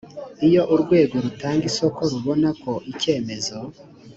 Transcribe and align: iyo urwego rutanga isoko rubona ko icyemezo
iyo 0.47 0.61
urwego 0.73 1.15
rutanga 1.25 1.63
isoko 1.71 1.99
rubona 2.11 2.49
ko 2.61 2.71
icyemezo 2.91 3.57